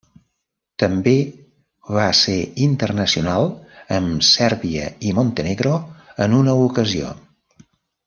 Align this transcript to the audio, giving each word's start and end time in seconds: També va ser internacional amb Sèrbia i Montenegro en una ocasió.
També 0.83 1.11
va 1.97 2.07
ser 2.21 2.39
internacional 2.69 3.47
amb 4.01 4.27
Sèrbia 4.33 4.91
i 5.11 5.15
Montenegro 5.21 5.79
en 6.27 6.39
una 6.43 6.61
ocasió. 6.67 7.17